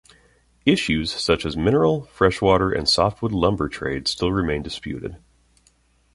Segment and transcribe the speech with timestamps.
[0.65, 5.17] Issues such as mineral, fresh water, and softwood lumber trade still remain disputed.